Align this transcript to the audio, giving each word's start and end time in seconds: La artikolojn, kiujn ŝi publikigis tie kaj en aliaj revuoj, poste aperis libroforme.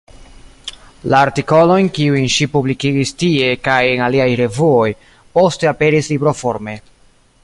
La 1.13 1.19
artikolojn, 1.25 1.89
kiujn 1.97 2.25
ŝi 2.37 2.47
publikigis 2.55 3.13
tie 3.23 3.51
kaj 3.69 3.79
en 3.93 4.03
aliaj 4.07 4.27
revuoj, 4.43 4.89
poste 5.37 5.73
aperis 5.73 6.11
libroforme. 6.15 6.77